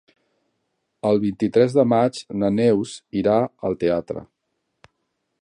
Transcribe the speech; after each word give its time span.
El 1.09 1.21
vint-i-tres 1.25 1.75
de 1.81 1.85
maig 1.91 2.17
na 2.45 2.49
Neus 2.61 2.95
irà 3.23 3.37
al 3.71 3.79
teatre. 3.85 4.27